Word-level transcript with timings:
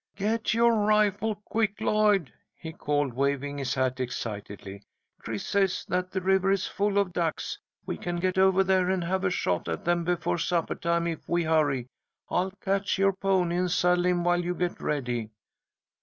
"Get 0.15 0.55
your 0.55 0.73
rifle, 0.73 1.35
quick, 1.35 1.79
Lloyd!" 1.79 2.33
he 2.57 2.73
called, 2.73 3.13
waving 3.13 3.59
his 3.59 3.75
hat 3.75 3.99
excitedly. 3.99 4.81
"Chris 5.19 5.45
says 5.45 5.85
that 5.89 6.09
the 6.09 6.21
river 6.21 6.49
is 6.49 6.65
full 6.65 6.97
of 6.97 7.13
ducks. 7.13 7.59
We 7.85 7.97
can 7.97 8.15
get 8.15 8.39
over 8.39 8.63
there 8.63 8.89
and 8.89 9.03
have 9.03 9.23
a 9.23 9.29
shot 9.29 9.67
at 9.69 9.85
them 9.85 10.03
before 10.03 10.39
supper 10.39 10.73
time 10.73 11.05
if 11.05 11.29
we 11.29 11.43
hurry. 11.43 11.85
I'll 12.31 12.49
catch 12.63 12.97
your 12.97 13.13
pony 13.13 13.57
and 13.57 13.69
saddle 13.69 14.07
him 14.07 14.23
while 14.23 14.43
you 14.43 14.55
get 14.55 14.81
ready." 14.81 15.29